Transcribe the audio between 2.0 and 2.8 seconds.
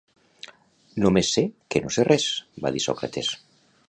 res, va